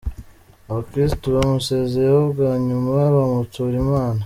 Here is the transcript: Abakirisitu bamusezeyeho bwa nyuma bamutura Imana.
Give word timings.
Abakirisitu 0.69 1.25
bamusezeyeho 1.35 2.21
bwa 2.31 2.51
nyuma 2.67 2.93
bamutura 3.15 3.75
Imana. 3.85 4.19